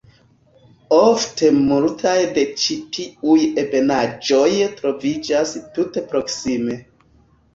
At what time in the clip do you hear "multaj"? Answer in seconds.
1.65-2.13